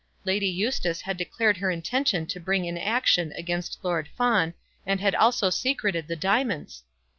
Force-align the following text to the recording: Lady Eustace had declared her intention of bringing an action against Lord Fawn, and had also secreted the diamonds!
Lady 0.25 0.47
Eustace 0.47 1.01
had 1.01 1.15
declared 1.15 1.57
her 1.57 1.69
intention 1.69 2.27
of 2.35 2.43
bringing 2.43 2.69
an 2.69 2.77
action 2.79 3.31
against 3.33 3.77
Lord 3.83 4.07
Fawn, 4.17 4.55
and 4.83 4.99
had 4.99 5.13
also 5.13 5.51
secreted 5.51 6.07
the 6.07 6.15
diamonds! 6.15 6.81